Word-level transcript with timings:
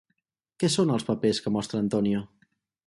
Què 0.63 0.69
són 0.75 0.95
els 0.95 1.05
papers 1.11 1.43
que 1.45 1.55
mostra 1.59 1.85
Antonio? 1.87 2.27